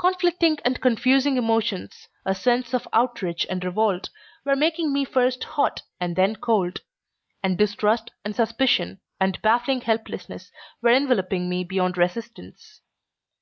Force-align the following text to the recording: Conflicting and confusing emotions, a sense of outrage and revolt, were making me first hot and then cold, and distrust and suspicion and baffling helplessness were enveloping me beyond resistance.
Conflicting 0.00 0.58
and 0.64 0.80
confusing 0.80 1.36
emotions, 1.36 2.08
a 2.24 2.34
sense 2.34 2.72
of 2.72 2.88
outrage 2.94 3.44
and 3.50 3.62
revolt, 3.62 4.08
were 4.42 4.56
making 4.56 4.90
me 4.90 5.04
first 5.04 5.44
hot 5.44 5.82
and 6.00 6.16
then 6.16 6.34
cold, 6.36 6.80
and 7.42 7.58
distrust 7.58 8.10
and 8.24 8.34
suspicion 8.34 9.00
and 9.20 9.42
baffling 9.42 9.82
helplessness 9.82 10.50
were 10.80 10.88
enveloping 10.94 11.50
me 11.50 11.62
beyond 11.62 11.98
resistance. 11.98 12.80